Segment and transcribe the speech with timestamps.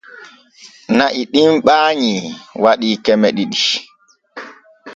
[0.97, 2.13] Na'i ɗim ɓaanyi
[2.63, 3.61] waɗii keme ɗiɗi.